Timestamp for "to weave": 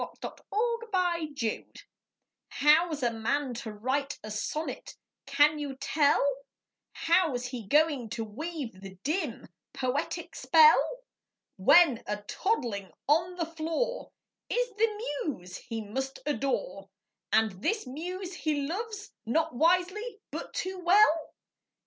8.09-8.81